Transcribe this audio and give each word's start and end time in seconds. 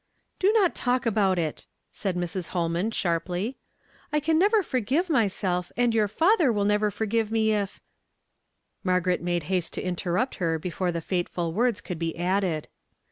"Do 0.39 0.51
not 0.53 0.73
talk 0.73 1.05
about 1.05 1.37
it!" 1.37 1.67
said 1.91 2.15
Mrs. 2.15 2.47
Holman 2.47 2.89
shari)ly. 2.89 3.49
'^ 3.49 3.55
I 4.11 4.19
can 4.19 4.39
never 4.39 4.63
forgive 4.63 5.11
myself, 5.11 5.71
and 5.77 5.93
your 5.93 6.07
father 6.07 6.51
will 6.51 6.65
never 6.65 6.89
forgive 6.89 7.31
me 7.31 7.51
if"— 7.51 7.79
Margaret 8.83 9.21
made 9.21 9.43
haste 9.43 9.73
to 9.73 9.81
interrupt 9.83 10.33
her 10.41 10.57
before 10.57 10.91
the 10.91 11.01
fateful 11.01 11.53
words 11.53 11.81
could 11.81 11.99
be 11.99 12.17
added. 12.17 12.67